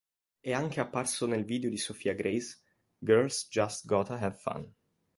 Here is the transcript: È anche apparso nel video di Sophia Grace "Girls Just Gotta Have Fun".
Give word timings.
È 0.39 0.51
anche 0.51 0.79
apparso 0.79 1.27
nel 1.27 1.45
video 1.45 1.69
di 1.69 1.77
Sophia 1.77 2.15
Grace 2.15 2.59
"Girls 2.97 3.47
Just 3.51 3.85
Gotta 3.85 4.15
Have 4.17 4.33
Fun". 4.35 4.73